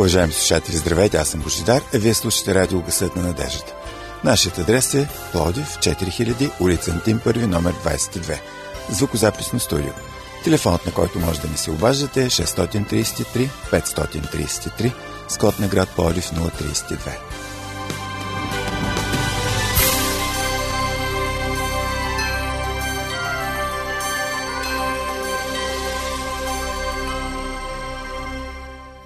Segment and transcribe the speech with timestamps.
[0.00, 3.74] Уважаеми слушатели, здравейте, аз съм Божидар, а вие слушате радио Гъсът на надеждата.
[4.24, 8.38] Нашият адрес е Плодив, 4000, улица Антим, първи, номер 22.
[8.90, 9.92] Звукозаписно студио.
[10.44, 14.92] Телефонът, на който може да ни се обаждате е 633 533
[15.28, 17.16] с код на град Плодив 032.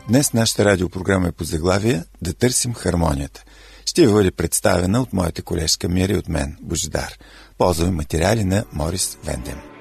[0.09, 3.45] Днес нашата радиопрограма е по заглавие Да търсим хармонията.
[3.87, 7.19] Ще ви бъде представена от моята колежка Мира и от мен, Божидар.
[7.59, 9.74] Ползваме материали на Морис Вендем.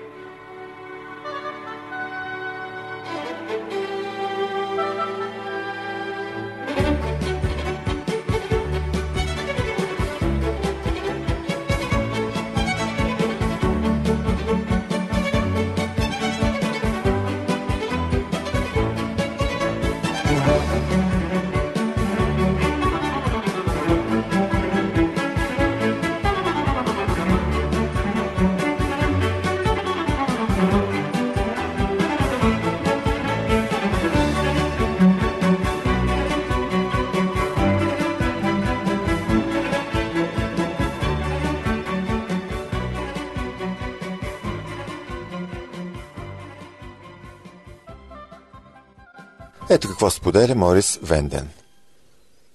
[50.03, 51.49] Какво споделя Морис Венден.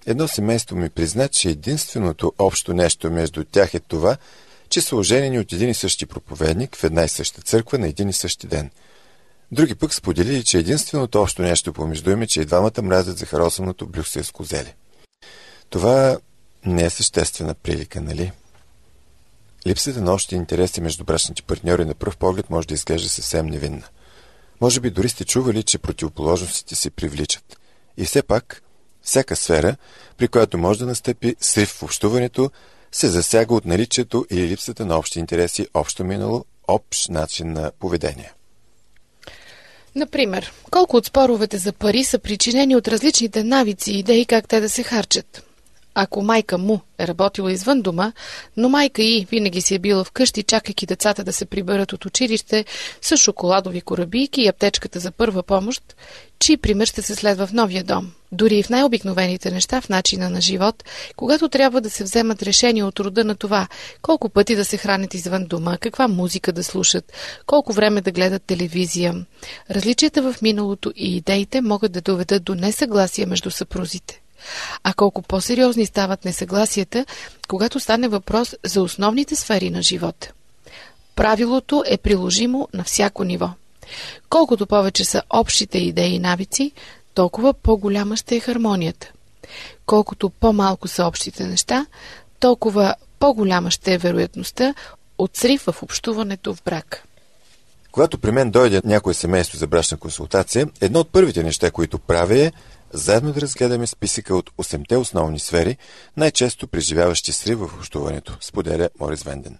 [0.05, 4.17] Едно семейство ми призна, че единственото общо нещо между тях е това,
[4.69, 8.09] че са оженени от един и същи проповедник в една и съща църква на един
[8.09, 8.71] и същи ден.
[9.51, 13.25] Други пък споделили, че единственото общо нещо помежду им е, че и двамата мразят за
[13.25, 14.75] харосаното брюкселско зеле.
[15.69, 16.17] Това
[16.65, 18.31] не е съществена прилика, нали?
[19.67, 23.87] Липсата на общи интереси между брачните партньори на пръв поглед може да изглежда съвсем невинна.
[24.61, 27.59] Може би дори сте чували, че противоположностите се привличат.
[27.97, 28.63] И все пак,
[29.01, 29.75] всяка сфера,
[30.17, 32.51] при която може да настъпи срив в общуването,
[32.91, 38.33] се засяга от наличието или липсата на общи интереси, общо минало, общ начин на поведение.
[39.95, 44.59] Например, колко от споровете за пари са причинени от различните навици и идеи как те
[44.59, 45.48] да се харчат?
[46.01, 48.11] Ако майка му е работила извън дома,
[48.57, 52.65] но майка и винаги си е била вкъщи, чакайки децата да се приберат от училище
[53.01, 55.95] с шоколадови корабийки и аптечката за първа помощ,
[56.39, 58.11] чий пример ще се следва в новия дом.
[58.31, 60.83] Дори и в най-обикновените неща в начина на живот,
[61.15, 63.67] когато трябва да се вземат решения от рода на това,
[64.01, 67.13] колко пъти да се хранят извън дома, каква музика да слушат,
[67.45, 69.25] колко време да гледат телевизия.
[69.71, 74.21] Различията в миналото и идеите могат да доведат до несъгласие между съпрузите.
[74.83, 77.05] А колко по-сериозни стават несъгласията,
[77.47, 80.31] когато стане въпрос за основните сфери на живота.
[81.15, 83.49] Правилото е приложимо на всяко ниво.
[84.29, 86.71] Колкото повече са общите идеи и навици,
[87.13, 89.11] толкова по-голяма ще е хармонията.
[89.85, 91.85] Колкото по-малко са общите неща,
[92.39, 94.73] толкова по-голяма ще е вероятността
[95.17, 97.03] от срив в общуването в брак.
[97.91, 102.39] Когато при мен дойде някое семейство за брачна консултация, едно от първите неща, които правя
[102.39, 102.51] е
[102.93, 105.77] заедно да разгледаме списъка от 8-те основни сфери,
[106.17, 109.57] най-често преживяващи срив в общуването, споделя Морис Венден.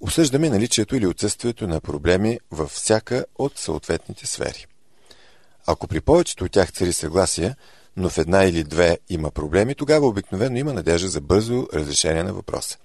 [0.00, 4.66] Осъждаме наличието или отсъствието на проблеми във всяка от съответните сфери.
[5.66, 7.54] Ако при повечето от тях цари съгласие,
[7.96, 12.32] но в една или две има проблеми, тогава обикновено има надежда за бързо разрешение на
[12.32, 12.78] въпроса.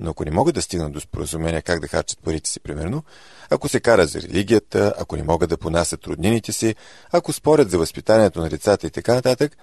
[0.00, 3.02] Но ако не могат да стигнат до споразумения как да харчат парите си, примерно,
[3.50, 6.74] ако се кара за религията, ако не могат да понасят роднините си,
[7.12, 9.56] ако спорят за възпитанието на децата и така нататък,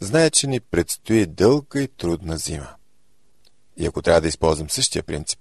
[0.00, 2.68] знае, че ни предстои дълга и трудна зима.
[3.76, 5.38] И ако трябва да използвам същия принцип,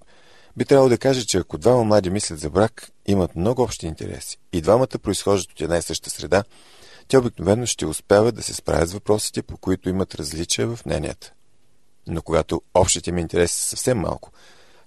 [0.57, 4.37] би трябвало да кажа, че ако двама млади мислят за брак, имат много общи интереси
[4.53, 6.43] и двамата произхождат от една и съща среда,
[7.07, 11.33] те обикновено ще успяват да се справят с въпросите, по които имат различия в мненията.
[12.09, 14.31] Но когато общите им интереси са съвсем малко,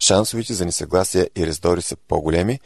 [0.01, 2.61] шансовете за несъгласие и раздори са по-големи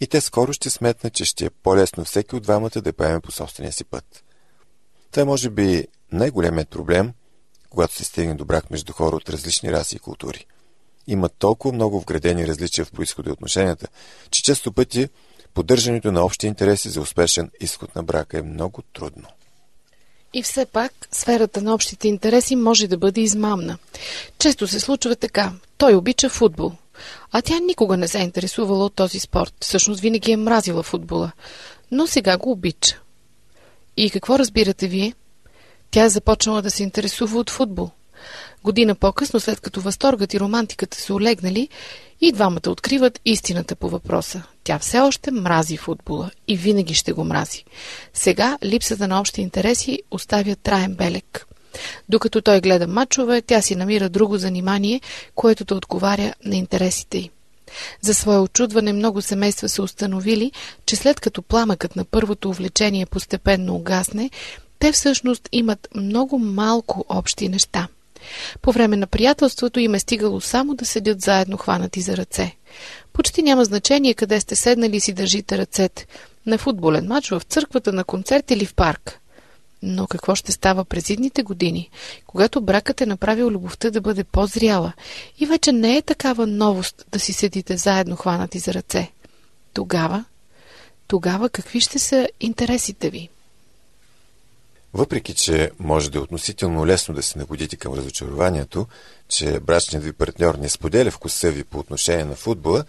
[0.00, 3.32] и те скоро ще сметнат, че ще е по-лесно всеки от двамата да поеме по
[3.32, 4.24] собствения си път.
[5.10, 7.12] Това е, може би най-големият проблем,
[7.70, 10.46] когато се стигне до брак между хора от различни раси и култури.
[11.06, 13.88] Има толкова много вградени различия в происхода и отношенията,
[14.30, 15.08] че често пъти
[15.54, 19.28] поддържането на общи интереси за успешен изход на брака е много трудно.
[20.34, 23.78] И все пак, сферата на общите интереси може да бъде измамна.
[24.38, 25.52] Често се случва така.
[25.78, 26.72] Той обича футбол.
[27.32, 29.54] А тя никога не се е интересувала от този спорт.
[29.60, 31.32] Всъщност винаги е мразила футбола.
[31.90, 33.00] Но сега го обича.
[33.96, 35.14] И какво разбирате вие?
[35.90, 37.90] Тя е започнала да се интересува от футбол.
[38.64, 41.68] Година по-късно, след като възторгът и романтиката са олегнали
[42.20, 44.42] И двамата откриват истината по въпроса.
[44.64, 47.64] Тя все още мрази футбола и винаги ще го мрази.
[48.14, 51.46] Сега липсата на общи интереси оставя траен белек.
[52.08, 55.00] Докато той гледа матчове, тя си намира друго занимание,
[55.34, 57.30] което да отговаря на интересите й.
[58.00, 60.52] За свое очудване много семейства са установили,
[60.86, 64.30] че след като пламъкът на първото увлечение постепенно угасне,
[64.78, 67.88] те всъщност имат много малко общи неща.
[68.62, 72.56] По време на приятелството им е стигало само да седят заедно хванати за ръце.
[73.12, 76.06] Почти няма значение къде сте седнали и си държите ръцете.
[76.46, 79.20] На футболен матч, в църквата, на концерт или в парк.
[79.82, 81.90] Но какво ще става през идните години,
[82.26, 84.92] когато бракът е направил любовта да бъде по-зряла
[85.38, 89.10] и вече не е такава новост да си седите заедно хванати за ръце?
[89.74, 90.24] Тогава,
[91.06, 93.28] тогава какви ще са интересите ви?
[94.94, 98.86] Въпреки, че може да е относително лесно да се нагодите към разочарованието,
[99.28, 102.84] че брачният ви партньор не споделя вкуса ви по отношение на футбола,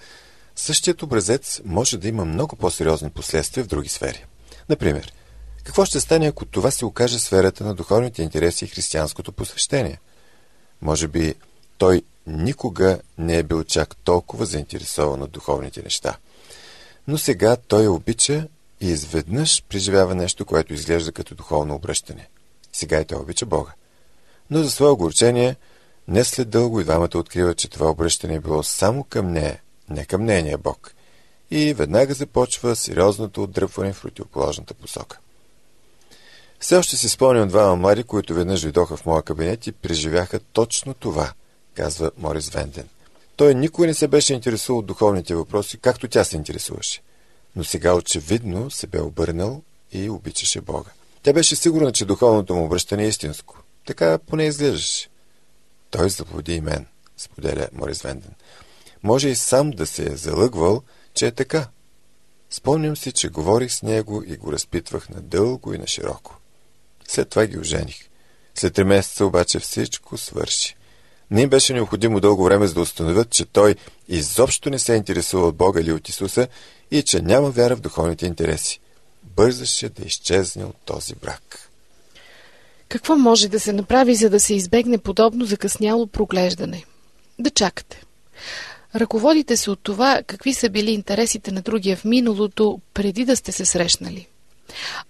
[0.56, 4.26] същият образец може да има много по-сериозни последствия в други сфери.
[4.70, 5.14] Например,
[5.64, 10.00] какво ще стане, ако това се окаже сферата на духовните интереси и християнското посвещение?
[10.82, 11.36] Може би
[11.78, 16.18] той никога не е бил чак толкова заинтересован от духовните неща.
[17.08, 18.48] Но сега той обича
[18.82, 22.28] и изведнъж преживява нещо, което изглежда като духовно обръщане.
[22.74, 23.72] Сега и той обича Бога.
[24.50, 25.56] Но за свое огорчение,
[26.08, 30.06] не след дълго и двамата откриват, че това обръщане е било само към нея, не
[30.06, 30.94] към нейния Бог.
[31.52, 35.20] И веднага започва сериозното отдръпване в противоположната посока.
[36.60, 40.94] Все още си спомням двама млади, които веднъж дойдоха в моя кабинет и преживяха точно
[40.94, 41.34] това,
[41.74, 42.88] казва Морис Венден.
[43.36, 47.02] Той никой не се беше интересувал от духовните въпроси, както тя се интересуваше.
[47.56, 49.62] Но сега очевидно се бе обърнал
[49.92, 50.90] и обичаше Бога.
[51.24, 53.58] Тя беше сигурна, че духовното му обръщане е истинско.
[53.86, 55.10] Така поне изглеждаше.
[55.90, 56.86] Той заблуди и мен,
[57.18, 58.34] споделя Морис Венден.
[59.04, 60.84] Може и сам да се е залъгвал,
[61.14, 61.68] че е така.
[62.50, 66.38] Спомням си, че говорих с него и го разпитвах надълго и на широко.
[67.08, 68.10] След това ги ожених.
[68.56, 70.76] След три месеца обаче всичко свърши.
[71.32, 73.76] Не им беше необходимо дълго време за да установят, че той
[74.08, 76.48] изобщо не се интересува от Бога или от Исуса
[76.92, 78.80] и че няма вяра в духовните интереси.
[79.24, 81.70] Бързаше да изчезне от този брак.
[82.90, 86.84] Какво може да се направи, за да се избегне подобно закъсняло проглеждане?
[87.40, 88.04] Да чакате.
[88.96, 93.52] Ръководите се от това, какви са били интересите на другия в миналото, преди да сте
[93.52, 94.28] се срещнали.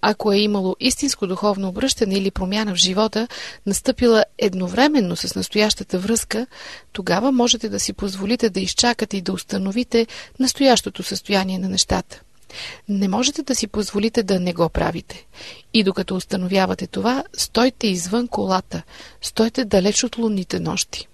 [0.01, 3.27] Ако е имало истинско духовно обръщане или промяна в живота,
[3.65, 6.47] настъпила едновременно с настоящата връзка,
[6.91, 10.07] тогава можете да си позволите да изчакате и да установите
[10.39, 12.21] настоящото състояние на нещата.
[12.89, 15.25] Не можете да си позволите да не го правите.
[15.73, 18.81] И докато установявате това, стойте извън колата,
[19.21, 21.07] стойте далеч от лунните нощи.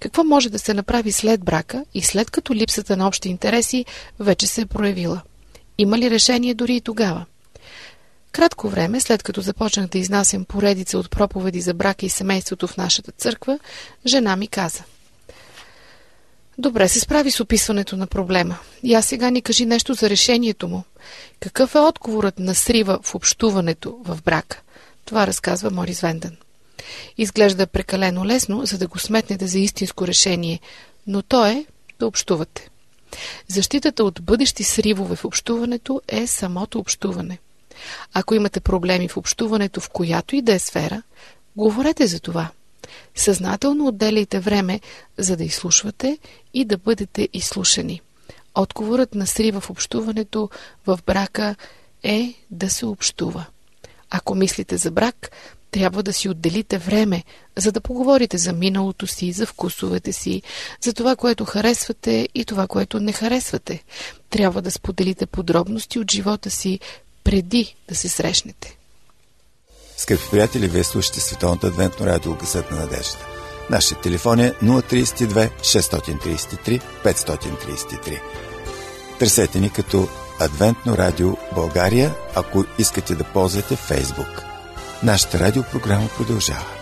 [0.00, 3.84] Какво може да се направи след брака и след като липсата на общи интереси
[4.20, 5.22] вече се е проявила?
[5.78, 7.24] Има ли решение дори и тогава?
[8.32, 12.76] Кратко време, след като започнах да изнасям поредица от проповеди за брака и семейството в
[12.76, 13.58] нашата църква,
[14.06, 14.84] жена ми каза.
[16.58, 18.58] Добре се справи с описването на проблема.
[18.82, 20.84] И аз сега ни кажи нещо за решението му.
[21.40, 24.60] Какъв е отговорът на срива в общуването в брака?
[25.04, 26.36] Това разказва Морис Венден.
[27.18, 30.60] Изглежда прекалено лесно, за да го сметнете за истинско решение,
[31.06, 31.66] но то е
[31.98, 32.68] да общувате.
[33.48, 37.38] Защитата от бъдещи сривове в общуването е самото общуване–
[38.12, 41.02] ако имате проблеми в общуването в която и да е сфера,
[41.56, 42.48] говорете за това.
[43.14, 44.80] Съзнателно отделяйте време,
[45.18, 46.18] за да изслушвате
[46.54, 48.00] и да бъдете изслушани.
[48.54, 50.50] Отговорът на срива в общуването
[50.86, 51.54] в брака
[52.02, 53.44] е да се общува.
[54.10, 55.30] Ако мислите за брак,
[55.70, 57.24] трябва да си отделите време,
[57.56, 60.42] за да поговорите за миналото си, за вкусовете си,
[60.80, 63.84] за това, което харесвате и това, което не харесвате.
[64.30, 66.80] Трябва да споделите подробности от живота си,
[67.24, 68.76] преди да се срещнете.
[69.96, 73.18] Скъпи приятели, вие слушате Световното адвентно радио Гъсът на надежда.
[73.70, 78.20] Нашия телефон е 032 633 533.
[79.18, 80.08] Търсете ни като
[80.40, 84.42] Адвентно радио България, ако искате да ползвате Фейсбук.
[85.02, 86.81] Нашата радиопрограма продължава.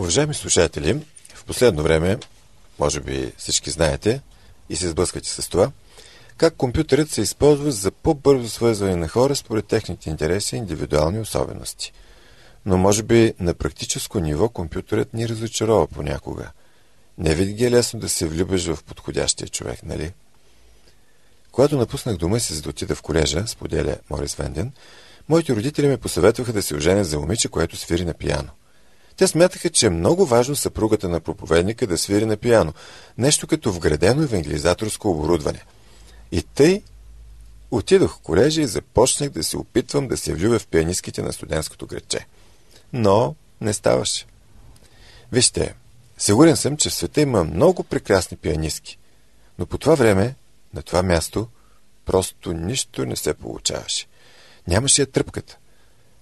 [0.00, 1.00] Уважаеми слушатели,
[1.34, 2.18] в последно време,
[2.78, 4.20] може би всички знаете
[4.68, 5.70] и се сблъсквате с това,
[6.36, 11.92] как компютърът се използва за по-бързо свързване на хора според техните интереси и индивидуални особености.
[12.66, 16.50] Но може би на практическо ниво компютърът ни разочарова понякога.
[17.18, 20.12] Не винаги е лесно да се влюбиш в подходящия човек, нали?
[21.52, 24.72] Когато напуснах дома си за да отида в колежа, споделя Морис Венден,
[25.28, 28.50] моите родители ме посъветваха да се оженя за момиче, което свири на пияно.
[29.20, 32.74] Те смятаха, че е много важно съпругата на проповедника да свири на пияно,
[33.18, 35.64] нещо като вградено евангелизаторско оборудване.
[36.32, 36.82] И тъй
[37.70, 41.86] отидох в колежа и започнах да се опитвам да се влюбя в пианистките на студентското
[41.86, 42.26] градче.
[42.92, 44.26] Но не ставаше.
[45.32, 45.74] Вижте,
[46.18, 48.98] сигурен съм, че в света има много прекрасни пианистки,
[49.58, 50.34] но по това време,
[50.74, 51.48] на това място,
[52.06, 54.06] просто нищо не се получаваше.
[54.68, 55.58] Нямаше я тръпката.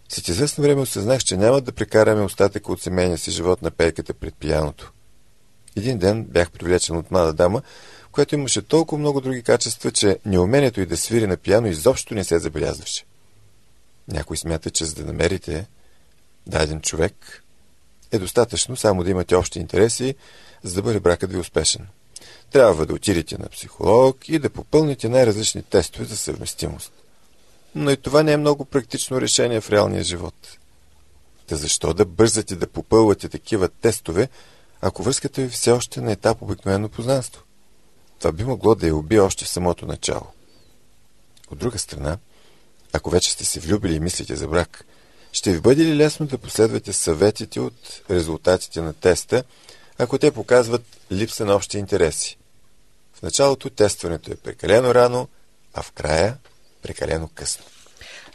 [0.08, 4.14] След известно време осъзнах, че няма да прекараме остатъка от семейния си живот на пейката
[4.14, 4.92] пред пияното.
[5.76, 7.62] Един ден бях привлечен от млада дама,
[8.12, 12.24] която имаше толкова много други качества, че неумението й да свири на пияно изобщо не
[12.24, 13.04] се забелязваше.
[14.08, 15.66] Някой смята, че за да намерите
[16.46, 17.42] даден човек,
[18.12, 20.14] е достатъчно само да имате общи интереси,
[20.62, 21.86] за да бъде бракът ви успешен.
[22.50, 26.92] Трябва да отидете на психолог и да попълните най-различни тестове за съвместимост.
[27.78, 30.34] Но и това не е много практично решение в реалния живот.
[31.46, 34.28] Та защо да бързате да попълвате такива тестове,
[34.80, 37.42] ако връзката ви все още на етап обикновено познанство?
[38.18, 40.26] Това би могло да я убие още в самото начало.
[41.50, 42.18] От друга страна,
[42.92, 44.84] ако вече сте се влюбили и мислите за брак,
[45.32, 49.44] ще ви бъде ли лесно да последвате съветите от резултатите на теста,
[49.98, 50.82] ако те показват
[51.12, 52.38] липса на общи интереси?
[53.14, 55.28] В началото тестването е прекалено рано,
[55.74, 56.36] а в края
[56.82, 57.64] прекалено късно.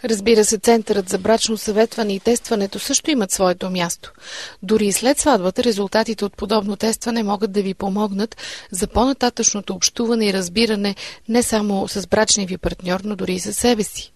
[0.06, 4.14] Разбира се, Центърът за брачно съветване и тестването също имат своето място.
[4.64, 8.38] Дори и след сватбата, резултатите от подобно тестване могат да ви помогнат
[8.72, 10.96] за по-нататъчното общуване и разбиране
[11.30, 14.12] не само с брачния ви партньор, но дори и със себе си.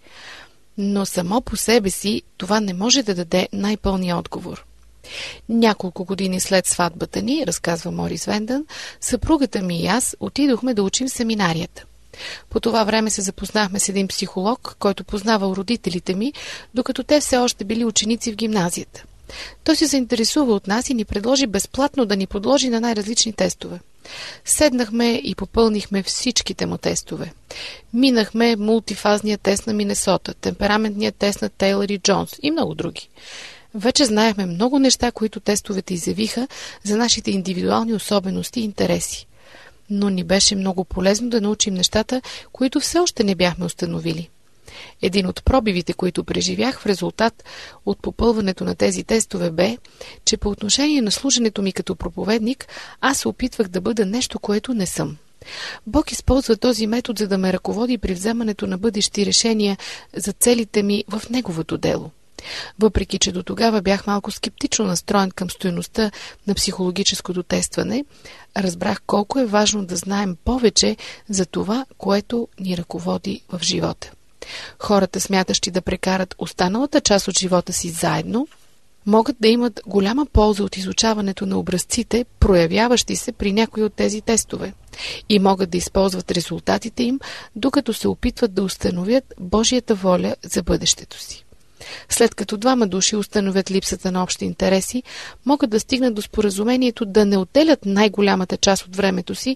[0.77, 4.65] Но само по себе си това не може да даде най-пълния отговор.
[5.49, 8.65] Няколко години след сватбата ни, разказва Морис Вендън,
[9.01, 11.85] съпругата ми и аз отидохме да учим семинарията.
[12.49, 16.33] По това време се запознахме с един психолог, който познавал родителите ми,
[16.73, 19.03] докато те все още били ученици в гимназията.
[19.63, 23.79] Той се заинтересува от нас и ни предложи безплатно да ни подложи на най-различни тестове.
[24.45, 27.33] Седнахме и попълнихме всичките му тестове.
[27.93, 33.09] Минахме мултифазния тест на Минесота, темпераментния тест на Тейлър и Джонс и много други.
[33.75, 36.47] Вече знаехме много неща, които тестовете изявиха
[36.83, 39.26] за нашите индивидуални особености и интереси
[39.89, 44.29] но ни беше много полезно да научим нещата, които все още не бяхме установили.
[45.01, 47.43] Един от пробивите, които преживях в резултат
[47.85, 49.77] от попълването на тези тестове бе,
[50.25, 52.67] че по отношение на служенето ми като проповедник,
[53.01, 55.17] аз се опитвах да бъда нещо, което не съм.
[55.87, 59.77] Бог използва този метод, за да ме ръководи при вземането на бъдещи решения
[60.15, 62.11] за целите ми в Неговото дело.
[62.79, 66.11] Въпреки, че до тогава бях малко скептично настроен към стоеността
[66.47, 68.05] на психологическото тестване,
[68.57, 70.97] разбрах колко е важно да знаем повече
[71.29, 74.11] за това, което ни ръководи в живота.
[74.79, 78.47] Хората, смятащи да прекарат останалата част от живота си заедно,
[79.05, 84.21] могат да имат голяма полза от изучаването на образците, проявяващи се при някои от тези
[84.21, 84.73] тестове,
[85.29, 87.19] и могат да използват резултатите им,
[87.55, 91.46] докато се опитват да установят Божията воля за бъдещето си.
[92.09, 95.03] След като двама души установят липсата на общи интереси,
[95.45, 99.55] могат да стигнат до споразумението да не отделят най-голямата част от времето си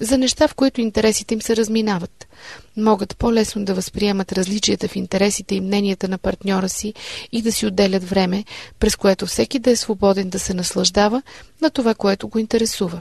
[0.00, 2.28] за неща, в които интересите им се разминават.
[2.76, 6.94] Могат по-лесно да възприемат различията в интересите и мненията на партньора си
[7.32, 8.44] и да си отделят време,
[8.80, 11.22] през което всеки да е свободен да се наслаждава
[11.60, 13.00] на това, което го интересува.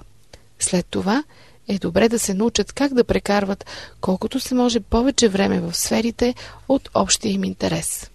[0.59, 1.23] След това
[1.67, 3.65] е добре да се научат как да прекарват
[4.01, 6.35] колкото се може повече време в сферите
[6.69, 8.10] от общия им интерес.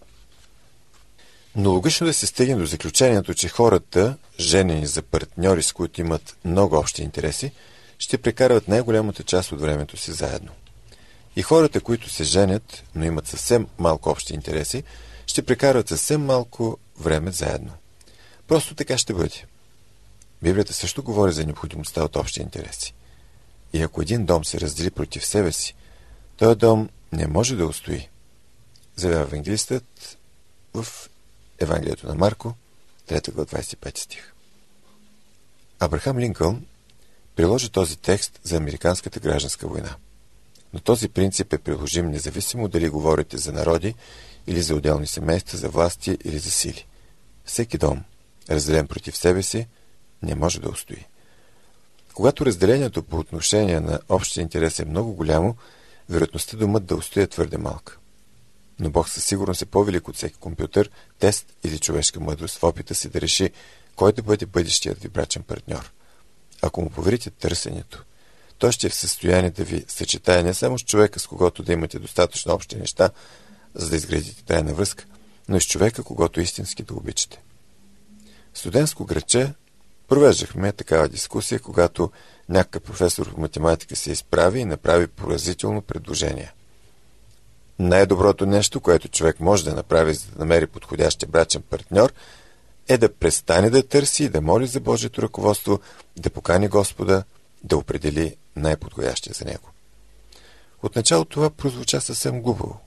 [1.58, 6.36] Но логично да се стигне до заключението, че хората, женени за партньори, с които имат
[6.44, 7.52] много общи интереси,
[7.98, 10.52] ще прекарват най-голямата част от времето си заедно.
[11.36, 14.82] И хората, които се женят, но имат съвсем малко общи интереси,
[15.26, 17.72] ще прекарват съвсем малко време заедно.
[18.48, 19.44] Просто така ще бъде.
[20.42, 22.94] Библията също говори за необходимостта от общи интереси.
[23.72, 25.75] И ако един дом се раздели против себе си,
[26.36, 28.08] този дом не може да устои.
[28.96, 30.18] Заявява евангелистът
[30.75, 30.86] в
[31.58, 32.54] Евангелието на Марко,
[33.08, 34.32] 3 глава 25 стих.
[35.80, 36.66] Абрахам Линкълн
[37.36, 39.96] приложи този текст за Американската гражданска война.
[40.72, 43.94] Но този принцип е приложим независимо дали говорите за народи
[44.46, 46.86] или за отделни семейства, за власти или за сили.
[47.44, 48.04] Всеки дом,
[48.50, 49.66] разделен против себе си,
[50.22, 51.06] не може да устои.
[52.14, 55.56] Когато разделението по отношение на общия интерес е много голямо,
[56.08, 57.98] вероятността домът да устои е твърде малка.
[58.80, 62.95] Но Бог със сигурност е по-велик от всеки компютър, тест или човешка мъдрост в опита
[62.95, 63.50] си да реши
[63.97, 65.92] кой да бъде бъдещият ви брачен партньор.
[66.62, 68.04] Ако му поверите търсенето,
[68.59, 71.73] той ще е в състояние да ви съчетае не само с човека, с когото да
[71.73, 73.11] имате достатъчно общи неща,
[73.75, 75.04] за да изградите тайна връзка,
[75.49, 77.42] но и с човека, когато истински да обичате.
[78.52, 79.52] В студентско граче
[80.09, 82.11] провеждахме такава дискусия, когато
[82.49, 86.52] някакъв професор по математика се изправи и направи поразително предложение.
[87.78, 92.12] Най-доброто нещо, което човек може да направи, за да намери подходящия брачен партньор,
[92.88, 95.80] е да престане да търси и да моли за Божието ръководство,
[96.16, 97.25] да покани Господа
[97.64, 99.71] да определи най-подходящия за него.
[100.83, 102.80] Отначало това прозвуча съвсем глупаво,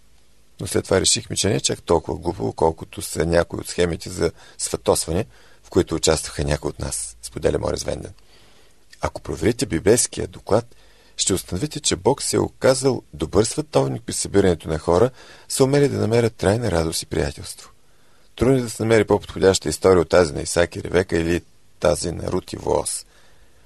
[0.62, 4.10] но след това решихме, че не е чак толкова глупаво, колкото са някои от схемите
[4.10, 5.25] за сватосване,
[5.63, 8.13] в които участваха някои от нас, споделя Морис Венден.
[9.01, 10.75] Ако проверите библейския доклад,
[11.19, 15.09] ще установите, че Бог се е оказал добър световник при събирането на хора,
[15.49, 17.71] са умели да намерят трайна радост и приятелство.
[18.35, 21.41] Трудно е да се намери по-подходяща история от тази на Исаки Ревека или
[21.79, 23.05] тази на Рути Воос.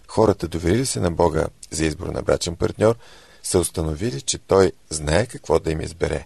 [0.07, 2.95] Хората, доверили се на Бога за избор на брачен партньор,
[3.43, 6.25] са установили, че Той знае какво да им избере,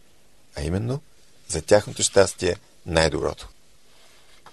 [0.55, 1.01] а именно
[1.47, 2.55] за тяхното щастие
[2.85, 3.49] най-доброто.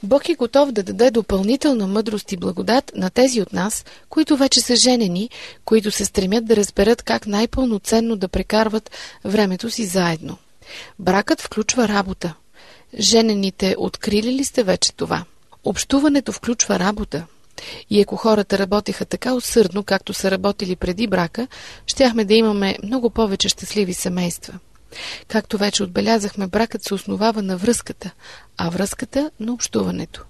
[0.02, 4.60] Бог е готов да даде допълнителна мъдрост и благодат на тези от нас, които вече
[4.60, 5.30] са женени,
[5.64, 8.90] които се стремят да разберат как най-пълноценно да прекарват
[9.24, 10.38] времето си заедно.
[10.98, 12.34] Бракът включва работа.
[12.98, 15.24] Женените открили ли сте вече това?
[15.64, 17.26] Общуването включва работа.
[17.90, 21.46] И ако хората работеха така усърдно, както са работили преди брака,
[21.86, 24.58] щяхме да имаме много повече щастливи семейства.
[25.28, 28.10] Както вече отбелязахме, бракът се основава на връзката,
[28.56, 30.24] а връзката на общуването.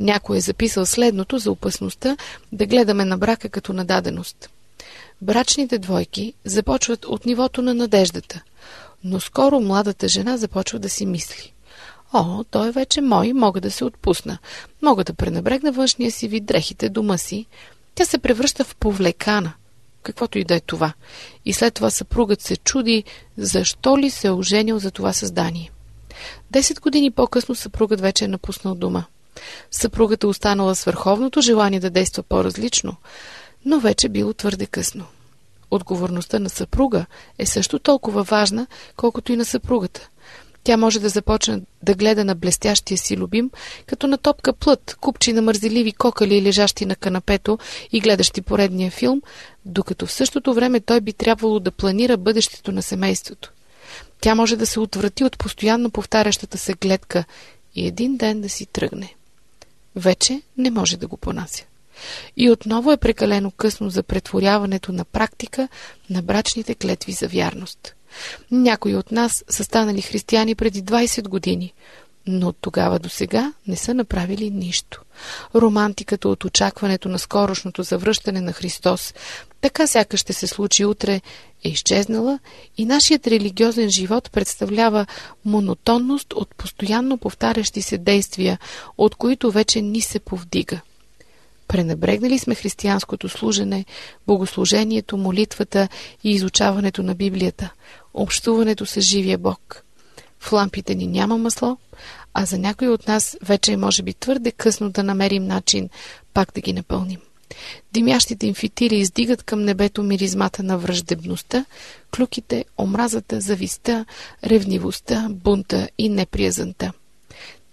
[0.00, 2.16] Някой е записал следното за опасността
[2.52, 4.50] да гледаме на брака като нададеност.
[5.22, 8.42] Брачните двойки започват от нивото на надеждата,
[9.04, 11.52] но скоро младата жена започва да си мисли.
[12.12, 14.38] О, той е вече мой, мога да се отпусна.
[14.82, 17.46] Мога да пренебрегна външния си вид, дрехите, дома си.
[17.94, 19.52] Тя се превръща в повлекана–
[20.06, 20.92] каквото и да е това.
[21.44, 23.04] И след това съпругът се чуди,
[23.36, 25.70] защо ли се е оженил за това създание.
[26.50, 29.04] Десет години по-късно съпругът вече е напуснал дома.
[29.70, 32.96] Съпругата е останала с върховното желание да действа по-различно,
[33.64, 35.04] но вече било твърде късно.
[35.70, 37.06] Отговорността на съпруга
[37.38, 40.08] е също толкова важна, колкото и на съпругата.
[40.66, 43.50] Тя може да започне да гледа на блестящия си любим,
[43.86, 47.58] като на топка плът, купчи на мързеливи кокали, лежащи на канапето
[47.92, 49.22] и гледащи поредния филм,
[49.64, 53.52] докато в същото време той би трябвало да планира бъдещето на семейството.
[54.20, 57.24] Тя може да се отврати от постоянно повтарящата се гледка
[57.74, 59.14] и един ден да си тръгне.
[59.96, 61.64] Вече не може да го понася.
[62.36, 65.68] И отново е прекалено късно за претворяването на практика
[66.10, 67.95] на брачните клетви за вярност.
[68.50, 71.72] Някои от нас са станали християни преди 20 години,
[72.26, 75.02] но от тогава до сега не са направили нищо.
[75.54, 79.14] Романтиката от очакването на скорошното завръщане на Христос,
[79.60, 81.20] така сякаш ще се случи утре,
[81.64, 82.38] е изчезнала
[82.76, 85.06] и нашият религиозен живот представлява
[85.44, 88.58] монотонност от постоянно повтарящи се действия,
[88.98, 90.80] от които вече ни се повдига.
[91.68, 93.84] Пренебрегнали сме християнското служене,
[94.26, 95.88] богослужението, молитвата
[96.24, 97.70] и изучаването на Библията,
[98.14, 99.82] общуването с живия Бог.
[100.38, 101.76] В лампите ни няма масло,
[102.34, 105.88] а за някой от нас вече е може би твърде късно да намерим начин
[106.34, 107.20] пак да ги напълним.
[107.92, 111.64] Димящите им фитили издигат към небето миризмата на враждебността,
[112.16, 114.04] клюките, омразата, зависта,
[114.44, 116.92] ревнивостта, бунта и неприязанта.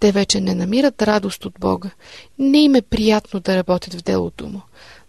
[0.04, 1.90] Те вече не намират радост от Бога.
[2.38, 4.60] Не им е приятно да работят в делото му.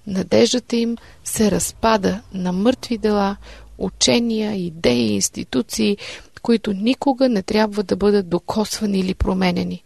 [0.07, 3.37] Надеждата им се разпада на мъртви дела,
[3.77, 5.97] учения, идеи, институции,
[6.41, 9.83] които никога не трябва да бъдат докосвани или променени.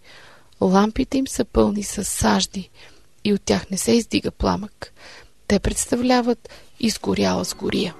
[0.61, 2.69] Лампите им са пълни с сажди
[3.23, 4.93] и от тях не се издига пламък.
[5.47, 7.95] Те представляват изгоряла сгория.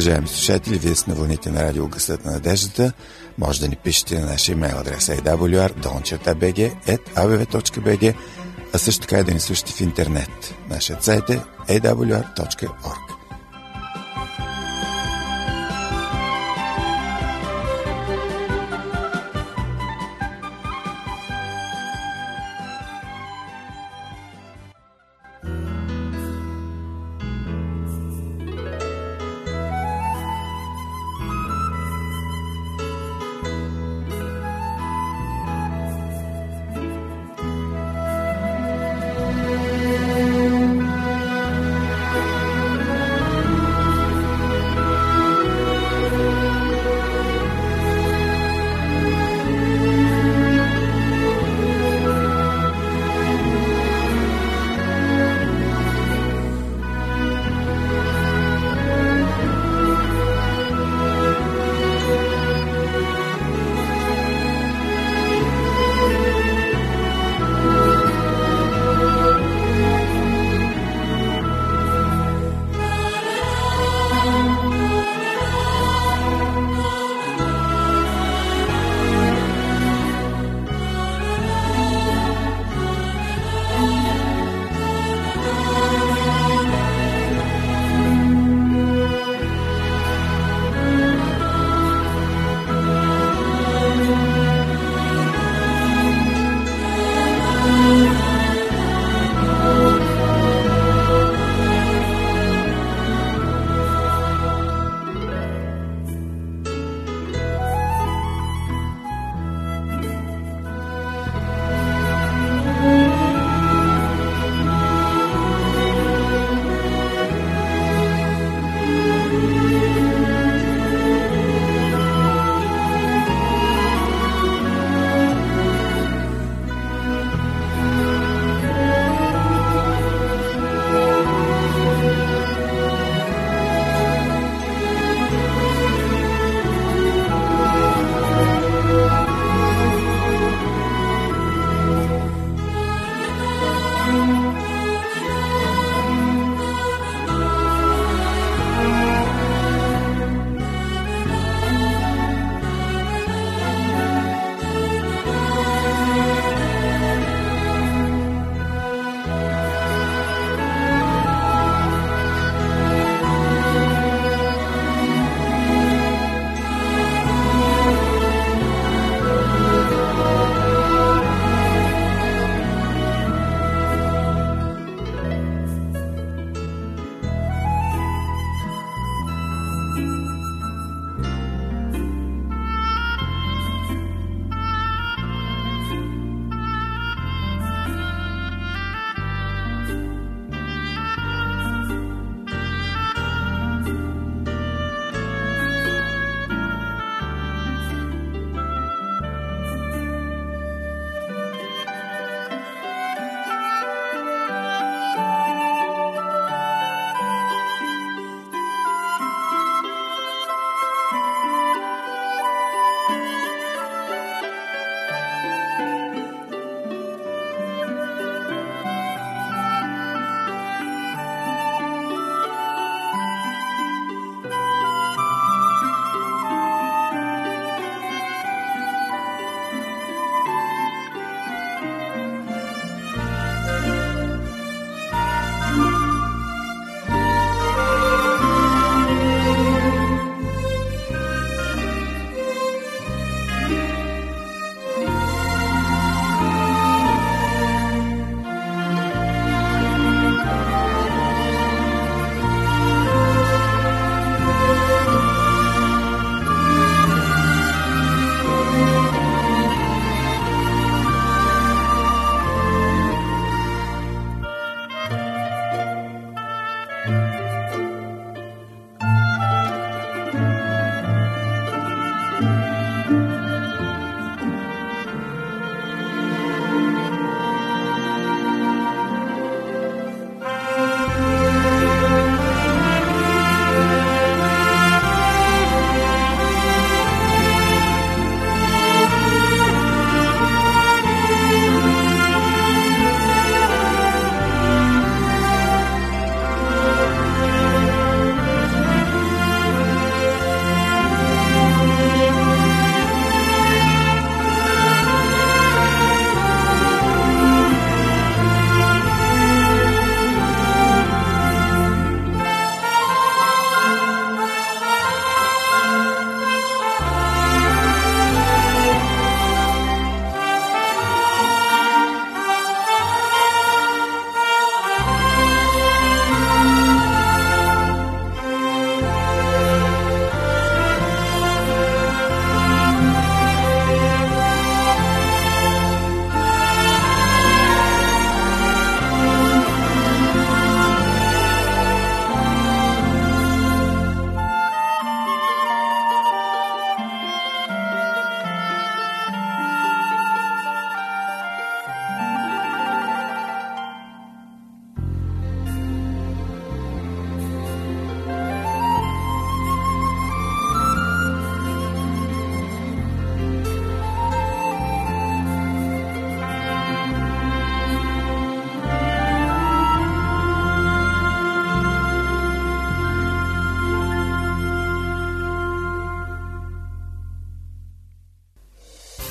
[0.00, 2.92] Уважаеми слушатели, вие сте на вълните на радио Гъсът на надеждата.
[3.38, 5.74] Може да ни пишете на нашия имейл адрес awr.bg.abv.bg,
[8.72, 10.54] а също така и да ни слушате в интернет.
[10.68, 13.09] Нашият сайт е awr.org.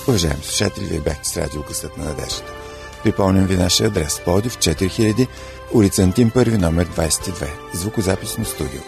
[0.10, 2.54] Уважаеми слушатели, вие бяхте с радио Гъсът на надеждата.
[3.04, 5.28] Припомням ви нашия адрес Плодив 4000,
[5.74, 8.82] улица Антим 1, номер 22, звукозаписно студио.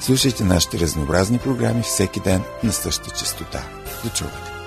[0.00, 3.62] Слушайте нашите разнообразни програми всеки ден на същата частота.
[4.04, 4.61] До чуване!